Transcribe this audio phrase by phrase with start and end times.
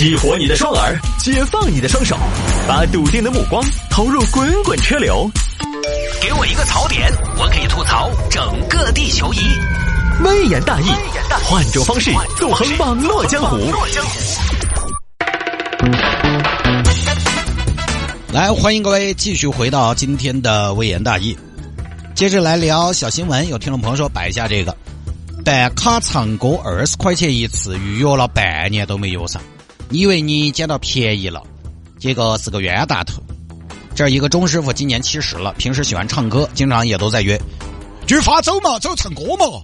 [0.00, 2.16] 激活你的双耳，解放你的双手，
[2.66, 5.30] 把笃定的目光投入滚滚车流。
[6.22, 9.40] 给我一个槽点，我可以吐槽整个地球仪。
[10.24, 10.86] 微言大义，
[11.44, 13.58] 换种方式纵横网络江湖。
[18.32, 21.36] 来，欢迎各位继续回到今天的微言大义。
[22.14, 24.74] 接着来聊小新闻，有听众朋友说摆一下这个
[25.44, 29.42] 办卡唱歌二十块钱一次，预约了半年都没约上。
[29.92, 31.42] 你以为你捡到便宜了，
[31.98, 33.20] 结果是个冤大头。
[33.92, 37.38] 这一个钟师傅今年七十了，平时喜欢唱歌，经常也都在约。
[38.06, 39.60] 去发走嘛，走唱歌嘛。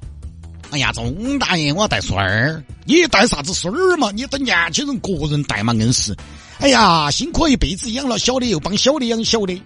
[0.71, 4.11] 哎呀，钟大爷，我带孙儿，你带啥子孙儿嘛？
[4.11, 6.15] 你等年轻人个人带嘛，硬是。
[6.59, 9.63] 哎呀，辛苦一辈子养了小的，又帮小的养小的，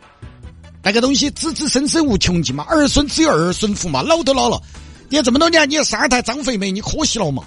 [0.82, 4.60] 那个东西子子孙孙无穷尽嘛，儿孙只有儿孙福嘛，老都老了，
[5.08, 7.42] 你这么多年你三胎张肥梅，你可惜了嘛？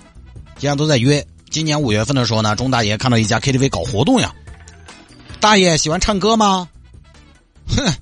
[0.58, 1.24] 经常都在约。
[1.54, 4.34] 今年五月份的时候呢，钟大爷看到一家 KTV 搞活动呀。
[5.40, 6.68] 大爷喜欢唱歌吗？
[7.68, 7.94] 哼，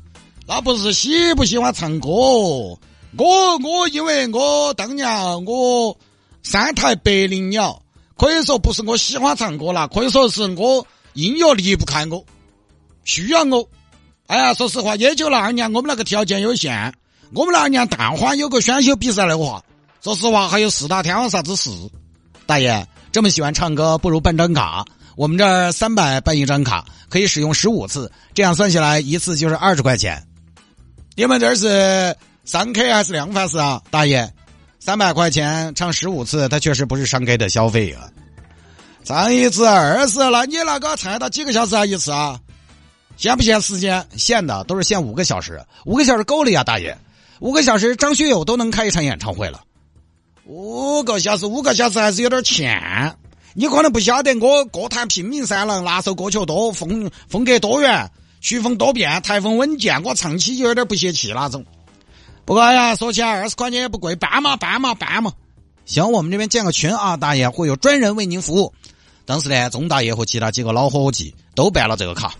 [0.48, 2.08] 那不是喜不喜欢唱歌。
[2.08, 2.78] 我
[3.18, 5.06] 我因为我当年
[5.44, 5.98] 我
[6.42, 7.82] 三台百灵鸟，
[8.18, 12.24] 可以说不是我喜欢唱歌了，可以说是我音乐离不开我，
[13.04, 13.68] 需要我。
[14.28, 16.94] 哎呀，说实话，也就那二年我们那个条件有限，
[17.34, 19.62] 我们那二年蛋花有个选秀比赛的话，
[20.02, 21.70] 说实话还有四大天王啥子事。
[22.46, 22.88] 大爷。
[23.12, 24.86] 这么喜欢唱歌，不如办张卡。
[25.18, 30.26] 我们这儿三百办一张卡，可以使用十五次，这样算下来一次就是二十块钱。
[31.16, 34.32] 你们这是三 K 还是量贩式啊，大爷？
[34.80, 38.10] 三百块钱唱十五次，它确实不是商 K 的消费啊。
[39.04, 42.40] 唱一次二十，那你那个唱到几个小时啊一次啊？
[43.18, 44.08] 限不限时间？
[44.16, 45.62] 限的，都是限五个小时。
[45.86, 46.98] 五个小时够了呀，大爷。
[47.40, 49.62] 五个小时，张学友都能开一场演唱会了。
[50.46, 53.16] 五个小时，五个小时还是有点欠。
[53.54, 61.64] 你可能不晓得，我歌坛拼命三郎，拿手歌曲多，风风格多元，曲风多变，台风稳健，我唱起就有点不泄气那种。
[62.46, 65.32] 不过呀，说起来二十块钱也不贵，办嘛办嘛办嘛。
[65.86, 68.74] 行，我们这边建个群啊，大爷会有专人为您服务。
[69.26, 72.34] 当时呢，钟大爷和其他几个老伙计都办了这个卡。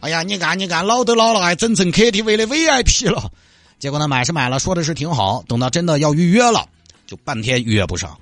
[0.00, 3.30] 哎呀，你看你看，老都老了，还整成 KTV 的 VIP 了。
[3.78, 6.66] 结果呢，买是买了，说的是挺好，等到真的要预约了。
[7.10, 8.16] 就半天约不上，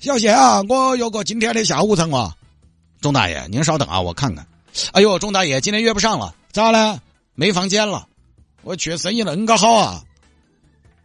[0.00, 2.34] 小谢啊，我有个今天的下午场啊，
[3.00, 4.44] 钟大爷，您稍等啊，我看看。
[4.90, 7.00] 哎呦，钟大爷，今天约不上了，咋了？
[7.36, 8.08] 没房间了。
[8.62, 10.02] 我去，生意恁个好啊？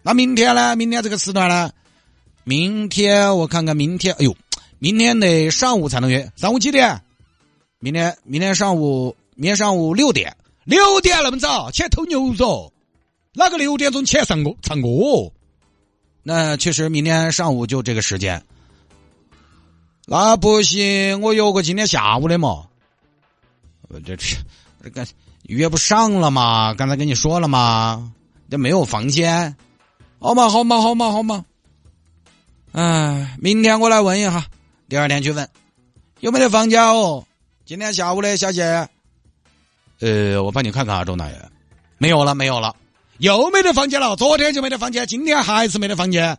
[0.02, 0.76] 那明天呢？
[0.76, 1.70] 明天这个时段呢？
[2.44, 4.36] 明天我看看，明天，哎呦，
[4.80, 7.04] 明天得上午才能约，上午几点？
[7.78, 12.74] 明天，明天上午，明天上午六点，六点那么早，去偷牛肉？
[13.36, 14.56] 哪个六点钟起来唱歌？
[14.64, 14.88] 唱歌？
[16.24, 18.44] 那确实，明天上午就这个时间。
[20.06, 22.68] 那不行，我约个今天下午的嘛。
[23.88, 25.06] 我这这个
[25.44, 26.74] 约不上了嘛？
[26.74, 28.12] 刚才跟你说了嘛，
[28.50, 29.56] 这没有房间。
[30.20, 31.46] 好嘛，好嘛，好嘛，好嘛。
[32.74, 34.46] 哎，明天我来问一下，
[34.88, 35.50] 第二天去问
[36.20, 37.26] 有没得房间哦。
[37.66, 38.88] 今天下午的小姐，
[40.00, 41.50] 呃，我帮你看看啊，钟大爷，
[41.98, 42.76] 没有了，没有了。
[43.22, 46.36] 又没得房间了，昨天就没得房间，今天还是没得房间。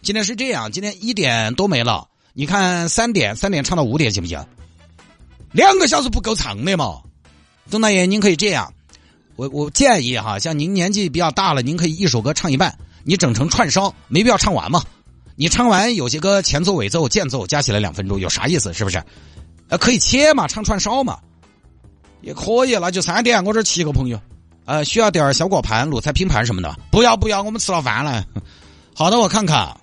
[0.00, 2.06] 今天是这样，今天一点都没了。
[2.34, 4.40] 你看三点，三点唱到五点行不行？
[5.50, 7.00] 两个小时不够唱的嘛。
[7.68, 8.72] 钟大爷，您可以这样，
[9.34, 14.84] 我我建议哈，像您年纪比较大了，您可以一首歌唱一半，你整成串烧，没必要唱完嘛。
[15.34, 18.72] 你唱完有些歌前奏、尾奏、间奏加起来两分钟，有啥意思？
[18.72, 19.02] 是不是？
[19.68, 21.18] 呃，可以切嘛，唱串烧嘛，
[22.20, 22.76] 也可以。
[22.76, 24.20] 那就三点，我这七个朋友。
[24.64, 26.74] 呃，需要点小果盘、卤菜拼盘什么的。
[26.90, 28.24] 不要不要，我们吃了饭了。
[28.94, 29.76] 好的，我看看，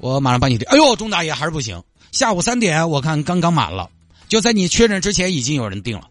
[0.00, 0.68] 我马上帮你订。
[0.68, 1.82] 哎呦，钟大爷还是不行。
[2.12, 3.88] 下午三点，我看刚刚满了，
[4.28, 6.08] 就在你确认之前已经有人订了。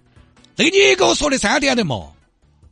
[0.55, 2.07] 那个你给我说的三点的嘛？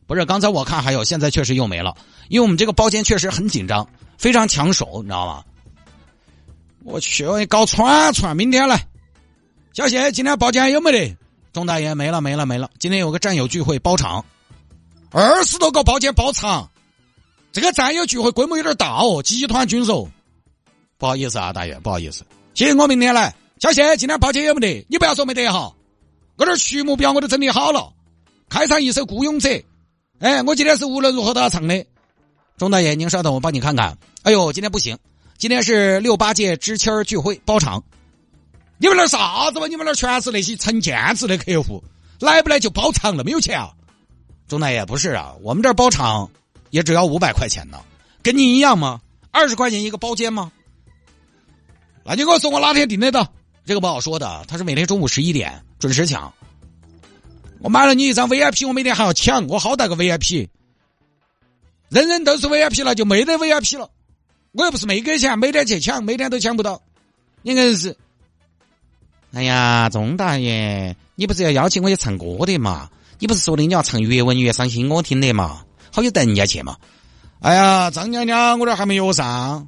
[0.07, 1.95] 不是，刚才我看还有，现在确实又没了。
[2.29, 5.43] 因为我们这个包间确实很紧张，非常抢手，你知道吗？
[6.83, 8.87] 我去，我搞串串，明天来。
[9.73, 11.17] 小谢，今天包间有没得？
[11.51, 12.69] 钟大爷没了没了没了。
[12.79, 14.23] 今天有个战友聚会包场。
[15.11, 16.69] 二十多个包间包场，
[17.51, 20.09] 这个战友聚会规模有点大哦，集团军售。
[20.97, 22.23] 不好意思啊，大爷，不好意思。
[22.53, 23.35] 行，我明天来。
[23.59, 24.85] 小谢，今天包间有没得？
[24.89, 25.73] 你不要说没得哈，
[26.37, 27.93] 我这曲目表我都整理好了。
[28.49, 29.49] 开场一首《孤勇者》，
[30.19, 31.85] 哎，我今天是无论如何都要唱的。
[32.57, 33.97] 钟大爷，您稍等，我帮你看看。
[34.23, 34.97] 哎呦，今天不行，
[35.37, 37.83] 今天是六八届知青聚会包场。
[38.77, 39.67] 你们那啥子嘛？
[39.67, 41.81] 你们那全是那些成建制的客户，
[42.19, 43.71] 来不来就包场了，没有钱啊？
[44.47, 46.29] 钟大爷不是啊，我们这包场
[46.69, 47.79] 也只要五百块钱呢，
[48.21, 49.01] 跟你一样吗？
[49.31, 50.51] 二十块钱一个包间吗？
[52.03, 53.33] 那你给我说我哪天订得到？
[53.65, 56.31] 这个不好说的，他是每天中午十一点准时抢。
[57.59, 60.47] 我买了你一张 VIP，我每天还要抢，我好大个 VIP。
[61.89, 63.89] 人人都是 VIP 了，就没得 VIP 了。
[64.51, 66.81] 我又不是没给钱，每天去抢，每天都抢不到。
[67.41, 67.97] 应该是。
[69.33, 72.89] 哎呀，钟大爷，你不是要邀请我去唱歌的嘛？
[73.19, 75.63] 你不是说的你要唱越文越伤心我听的嘛？
[75.91, 76.75] 好久带人家去嘛？
[77.39, 79.67] 哎呀，张娘娘，我这还没约上。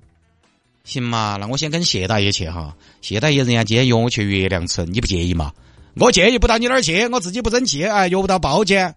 [0.83, 2.75] 行嘛，那我先跟谢大爷去哈。
[3.01, 5.51] 谢大爷人家今天约我去月亮城，你不介意嘛？
[5.95, 8.95] 我介意不到你那儿去，我自己不争气，哎，约不到包间，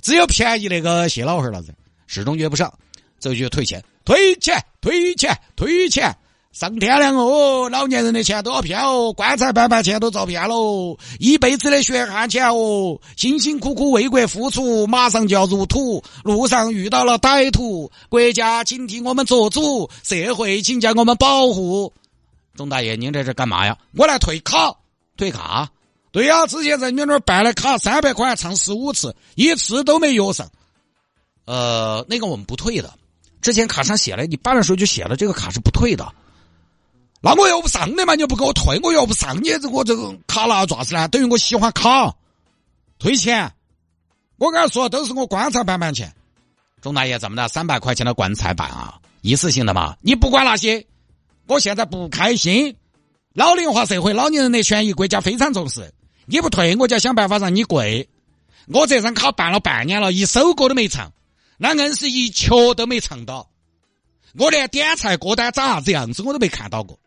[0.00, 1.72] 只有便宜那个谢老汉了噻，
[2.06, 2.72] 始终约不上，
[3.18, 6.16] 这就退钱，退钱，退钱，退钱。
[6.52, 21.90] 上天了哦，老年人的钱都要骗哦，棺材板板钱都遭骗喽，一辈子的血汗钱哦，辛辛苦苦为国付出，马上就要入土，路上遇到了歹徒，国家请替我们做主，社会请将我们保护。
[22.54, 23.78] 钟大爷，您在这干嘛呀？
[23.96, 24.76] 我来退卡，
[25.16, 25.70] 退卡。
[26.10, 30.46] 对呀，之前在你那儿办了卡，三百块唱十五次，一次都没约上。
[31.46, 32.92] 呃，那个我们不退的，
[33.40, 36.06] 之前卡上写了，你办的时候就写了，这个卡是不退的。
[37.24, 41.06] 那我要不上的嘛，你又不给我退，我要不上，你这我这个卡拿爪子呢？
[41.06, 42.12] 等于我喜欢卡，
[42.98, 43.50] 退钱。
[44.38, 46.12] 我跟他说，都是我棺材板板钱。
[46.80, 47.46] 钟大爷，怎么的？
[47.46, 49.96] 三百块钱的棺材板啊，一次性的嘛？
[50.00, 50.84] 你不管那些，
[51.46, 52.76] 我现在不开心。
[53.34, 55.94] 老龄化社会，老年人的权益，国家非常重视。
[56.26, 58.08] 你不退，我就想办法让你跪。
[58.66, 61.12] 我这张卡办了半年了，一首歌都没唱，
[61.56, 63.48] 那硬是一曲都没唱到。
[64.36, 66.98] 我连点菜歌单长啥子样子我都没看到过。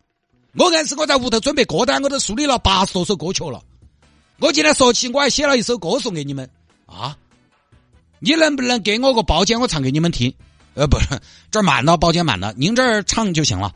[0.57, 3.61] 我硬是我在屋头准备歌单，我都梳理了八十多首歌曲了。
[4.39, 6.49] 我今天说起，我还写了一首歌送给你们
[6.85, 7.17] 啊！
[8.19, 10.33] 你能不能给我个包间，我唱给你们听？
[10.73, 11.07] 呃，不是，
[11.51, 13.73] 这儿满了，包间满了，您这儿唱就行了。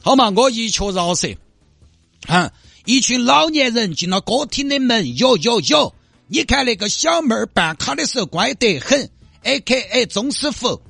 [0.00, 1.28] 好嘛，我一曲饶舌。
[2.28, 2.50] 嗯，
[2.84, 5.94] 一群老年人进了歌厅的门，哟哟哟！
[6.28, 9.10] 你看那个小妹儿办卡的时候乖得很
[9.42, 10.80] ，A K A 钟师傅。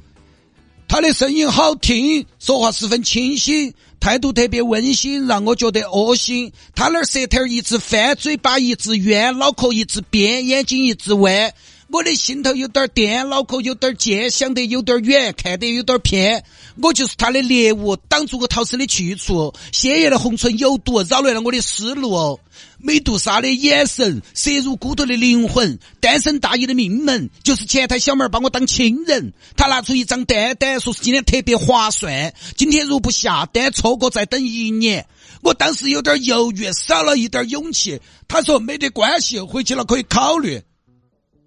[0.89, 6.53] 他的声音好听，说话十分清晰，态度特别温馨，让我觉得恶心。
[6.75, 11.55] 他那儿舌头一直翻，嘴巴一直圆，脑壳一直编，眼睛一直弯。
[11.89, 16.43] 我的心头有点颠，脑壳有点尖，想得有点远，看得有点偏。
[16.83, 19.55] 我就是他的猎物，挡住我逃生的去处。
[19.71, 22.41] 鲜艳的红唇有毒，扰乱了我的思路。
[22.83, 25.79] 美杜莎的眼神，射入骨头的灵魂。
[26.01, 29.33] 单身大爷的命门，就是前台小妹儿把我当亲人。
[29.57, 32.35] 他拿出一张单单，说是今天特别划算。
[32.57, 35.07] 今天如不下单，错过再等一年。
[35.43, 38.01] 我当时有点犹豫，少了一点勇气。
[38.27, 40.61] 他说没得关系，回去了可以考虑。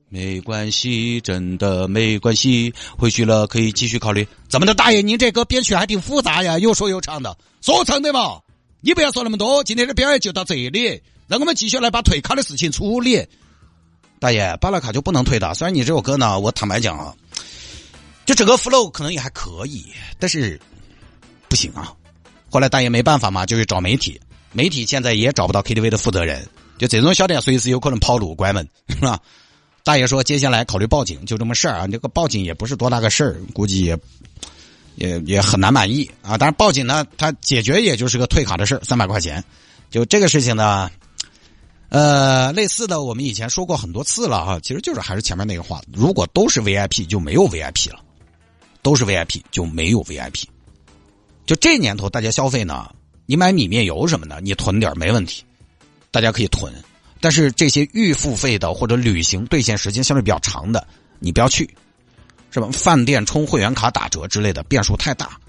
[0.07, 2.73] 没关系，真的没关系。
[2.97, 4.25] 回去了可以继续考虑。
[4.47, 8.39] 怎么的，大爷，您这歌编曲还挺复杂呀，又说又唱的，说唱的嘛。
[8.81, 13.27] 你不要说那么多，今天的表演就到这里，让我们继续来把退卡的事情处理。
[14.19, 15.53] 大爷，办了卡就不能退的。
[15.53, 17.13] 虽然你这首歌呢，我坦白讲啊，
[18.25, 19.85] 就整个 flow 可能也还可以，
[20.19, 20.59] 但是
[21.49, 21.93] 不行啊。
[22.49, 24.19] 后来大爷没办法嘛，就去找媒体，
[24.51, 29.19] 媒体现在也找不到 KTV 的负责人，就这种小店随时有可能跑路关门， 是吧？
[29.83, 31.87] 大爷说：“接下来考虑报警，就这么事儿啊。
[31.87, 33.95] 这个报警也不是多大个事儿，估计也
[34.95, 36.35] 也也很难满意啊。
[36.39, 39.43] 但是报警呢，他解决也就是个退卡的事儿，三百块钱。
[39.91, 40.89] 就这个事情呢，
[41.95, 44.59] 呃，类似的我们以前说过很多次了哈。
[44.61, 48.01] 其实就是还是前面那个话，如果都是 VIP 就没有 VIP 了，
[48.81, 50.43] 都是 VIP 就没有 VIP。
[51.45, 52.93] 就这年头，大家消费呢，
[53.25, 55.45] 你买米面油什么的，你囤点没问题，
[56.11, 56.69] 大家可以囤。”
[57.21, 60.85] 但是这些预付费的或者旅行兑现时间相对比较长的，
[61.19, 61.73] 你不要去，
[62.51, 62.67] 是吧？
[62.73, 65.39] 饭店充会员卡打折之类的变数太大，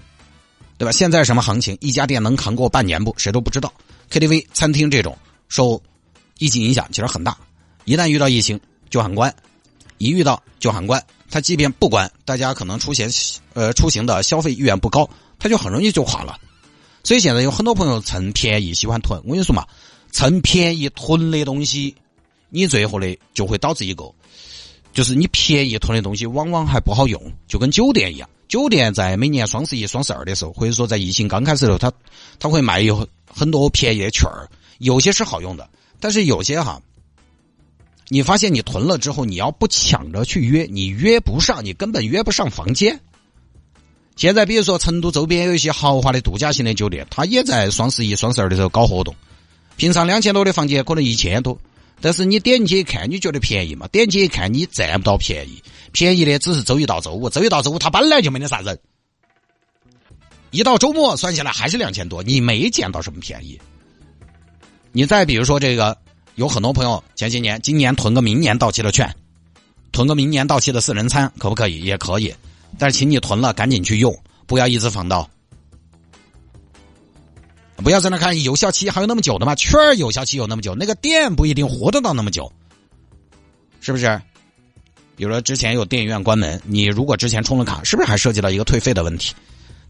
[0.77, 0.93] 对吧？
[0.93, 1.77] 现在什么行情？
[1.81, 3.13] 一家店能扛过半年不？
[3.17, 3.73] 谁都不知道。
[4.09, 5.17] KTV、餐厅这种
[5.49, 5.83] 受
[6.39, 7.37] 疫情影响其实很大，
[7.85, 9.35] 一旦遇到疫情就喊关，
[9.97, 11.03] 一遇到就喊关。
[11.29, 13.09] 他即便不关，大家可能出行
[13.53, 16.39] 呃出行的消费意愿不高，他就很容易就垮了。
[17.03, 19.21] 所以现在有很多朋友趁便宜喜欢囤。
[19.25, 19.65] 我跟你说嘛。
[20.09, 21.93] 趁便宜囤的东西，
[22.49, 24.09] 你最后的就会导致一个，
[24.93, 28.27] 就是你便宜囤的东西往往还不好用，就跟酒店一样。
[28.47, 31.91] 酒店在每年双十一、双十二的时候，或者说在疫情刚开始的时候，他
[32.39, 34.47] 他会卖有很多便宜的券儿，
[34.79, 36.81] 有些是好用的，但是有些哈，
[38.09, 42.99] 你发现你囤了之后，你要不抢着去约，你约不上，你根本约不上房间。
[44.15, 49.15] 现在比如说成都周边有一些豪华的度假型的酒店，它也在双十一、双十二的时候搞活动。
[49.75, 51.59] 平常两千多的房间可能一千多，
[52.01, 53.87] 但是你点进去一看，你觉得便宜嘛？
[53.89, 55.61] 点进去一看，你占不到便宜，
[55.91, 58.79] 便宜的只是周一到周五，周一到周五它本来就没得啥人，
[60.49, 63.59] 一到周末算下来还是两千多，你没捡到什么便宜。
[64.91, 65.97] 你再比如说这个，
[66.35, 69.13] 有很多朋友前些年、今年囤个明年到期的券，
[69.91, 71.81] 囤个明年到期的四人餐，可不可以？
[71.81, 72.33] 也可以，
[72.77, 75.29] 但是请你囤了赶紧去用，不要一直放到。
[77.77, 79.53] 不要在那看有效期还有那么久的吗？
[79.53, 82.51] 券有效期有那么久，那个店不一定活得到那么久，
[83.81, 84.19] 是不是？
[85.15, 89.35] 比如说之前有电影院关门，你如果之前充了卡，是不是还涉及到一个退费的问题？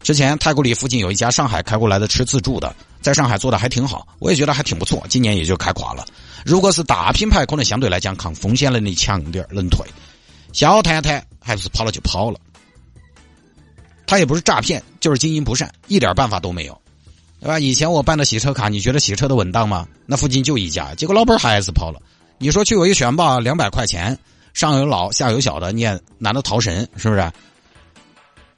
[0.00, 5.04] 之前太古里附近有一家上海开过来的吃自助的，在上海做的还挺好，我也觉得还挺不错。
[5.08, 6.04] 今年也就开垮了。
[6.44, 9.86] 如果是大品牌，可能相对来讲抗风险能力强点能退。
[10.52, 12.38] 小摊摊还不是跑了就跑了，
[14.06, 16.80] 他也不是诈骗，就是经营不善，一点办法都没有。
[17.40, 17.58] 对吧？
[17.58, 19.86] 以前我办的洗车卡，你觉得洗车的稳当吗？
[20.06, 22.00] 那附近就一家，结果老板还是跑了。
[22.38, 24.18] 你说去维权吧，两百块钱，
[24.54, 27.30] 上有老下有小的，你也难得逃神，是不是？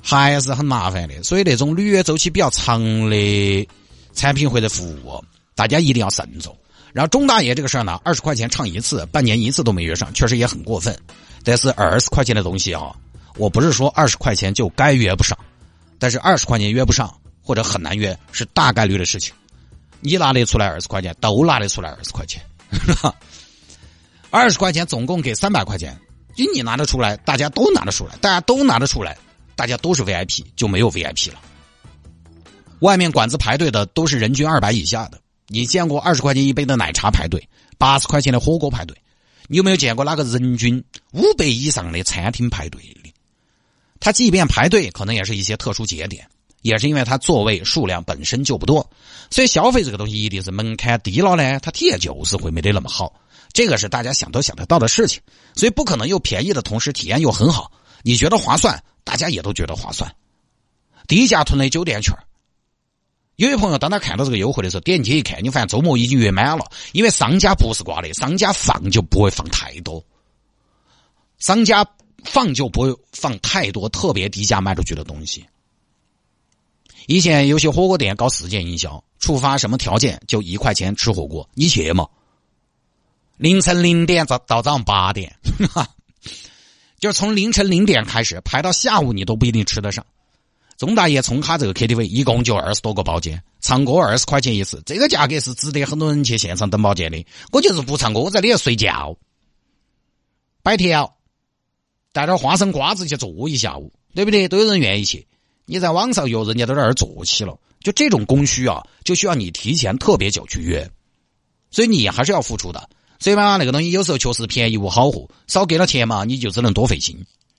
[0.02, 1.22] 还是很麻烦的。
[1.22, 2.80] 所以那种履约周期比较长
[3.10, 3.68] 的
[4.12, 6.56] 产品或者服务，大家一定要慎重。
[6.92, 10.96] 然后中大爷这个事儿呢，二十块钱唱一次，半年一次都没约上，确实也很过分。
[11.44, 12.94] 但是二十块钱的东西啊，
[13.36, 15.38] 我不是说二十块钱就该约不上，
[15.98, 17.12] 但是二十块钱约不上。
[17.42, 19.34] 或者很难约是大概率的事情，
[20.00, 22.40] 你拿得出来二十块钱，都拿得出来二十块钱，
[22.70, 23.12] 是吧？
[24.28, 25.98] 二十块钱总共给三百块钱，
[26.36, 29.18] 就你拿得出来，大家都拿得出来，大家都拿得出来，
[29.56, 31.40] 大家都是 VIP，就没有 VIP 了。
[32.80, 38.96] 外面馆子排队的都是人均二百以下的，你见过二十块钱一杯的奶茶排队，八十块钱的火锅排队？
[39.48, 43.12] 你有没有见过哪个人均五百以上的餐厅排队的？
[43.98, 46.26] 他即便排队，可能也是一些特殊节点。
[46.62, 48.90] 也是因为他座位数量本身就不多，
[49.30, 53.14] 所以消费这个东西一定是门槛低了呢，他体验就是会没得那么好。
[53.54, 55.22] 这个是大家想都想得到的事情，
[55.56, 57.72] 所以不可能又便宜的同时体验又很好。
[58.02, 58.78] 你觉得划算，
[59.10, 60.14] 大家也都觉得划算。
[61.08, 62.16] 低价囤的酒店券，
[63.34, 70.04] 有些朋友当他看到这个优惠的时候，点进去一看，你发现周末已经约满了，因为商家不是挂的，商家放就不会放太多，
[71.38, 71.84] 商家
[72.22, 75.44] 放就不会放太多特别低价卖出去的东西。
[77.08, 82.06] 以前有些火锅店搞事件营销，触发什么条件就一块钱吃火锅，你去吗？
[83.38, 85.36] 凌晨零点到到早上八点，
[87.00, 90.04] 就从凌晨零点开始排到下午，你都不一定吃得上。
[90.76, 97.24] 钟大爷冲卡这个 KTV 一共就二十多个包间，唱歌二十块钱一次，这个价格是值得很多人去现场等包间的。
[97.52, 99.16] 我就是不唱歌，我在里头睡觉，
[100.62, 101.16] 摆条，
[102.12, 104.46] 带点花生瓜子去坐一下午，对不对？
[104.48, 105.26] 都有人愿意去。
[105.64, 110.90] 你在网上约，人家都在那儿坐起了，就这种供需啊，就需要你提前特别久去约，
[111.70, 112.90] 所以你还是要付出的。
[113.20, 117.14] 所以嘛，那个东西有时候确实便宜无好货，少给了钱嘛，你就只能多费心，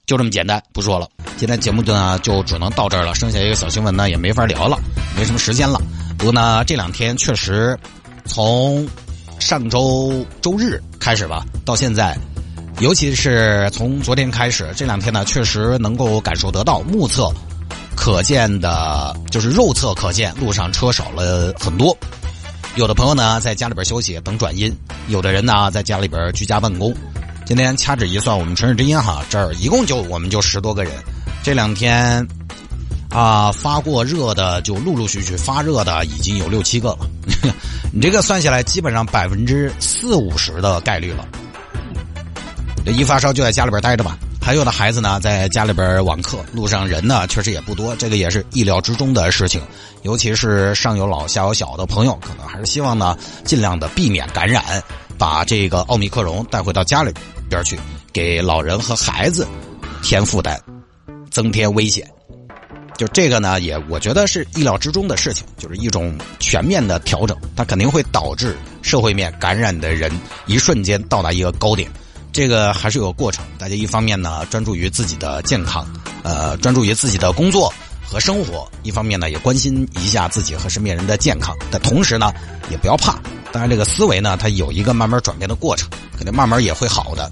[0.08, 0.62] 就这么简单。
[0.74, 4.76] 不说了，今天节目呢就只能到这儿了，剩下一个小新闻呢也没法聊了，
[5.16, 5.80] 没什么时间了。
[6.18, 7.78] 不过呢，这两天确实
[8.26, 8.90] 从
[9.40, 12.18] 上周周日开始吧，到现在，
[12.80, 17.32] 尤其是从昨天开始，这两天呢确实能够感受得到，目测。
[17.96, 21.96] 可见的，就是肉侧可见，路上车少了很多。
[22.76, 24.74] 有的朋友呢在家里边休息等转阴，
[25.10, 26.96] 有的人呢在家里边居家办公。
[27.46, 30.94] 今天掐指一算，我们城市之音哈这儿一共就我们就十多个人。
[31.44, 32.26] 这两天
[33.10, 37.00] 啊发过热的就陆陆续续发热的已经有六七个了。
[37.92, 41.28] 你这个算下来，基本上百分之四五十的概率了。
[42.86, 44.18] 这一发烧就在家里边待着吧。
[44.52, 49.62] 还有的孩子呢，在家里边网课，路上人呢确实也不多，这个也是意料之中的事情。
[50.02, 54.84] 尤其是上有老下有小的朋友，可能还是希望呢尽量的避免感染，
[55.18, 57.14] 把这个奥密克戎带回到家里
[57.50, 57.80] 边去，
[58.12, 59.48] 给老人和孩子
[60.04, 60.60] 添负担，
[61.30, 62.06] 增添危险。
[62.98, 70.12] 就这个呢，也我觉得是意料之中的事情，就是一种全面的调整，它肯定会导致社会面感染的人
[70.46, 71.90] 一瞬间到达一个高点。
[72.32, 75.86] 这个还是有个过程，大家一方面呢专注于自己的健康，
[76.24, 77.74] 呃，专注于自己的工作
[78.06, 81.56] 和生活；一方面呢也关心一下自己和身边人的健康。
[81.70, 82.32] 但同时呢，
[82.70, 83.20] 也不要怕。
[83.52, 87.30] 当然，这个思维呢，它有一个慢慢转变的过程，肯定慢慢也会好的。